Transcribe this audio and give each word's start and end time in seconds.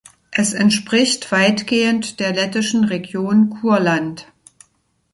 Es 0.31 0.53
entspricht 0.53 1.31
weitgehend 1.31 2.19
der 2.19 2.33
lettischen 2.33 2.85
Region 2.85 3.51
Kurland. 3.51 4.25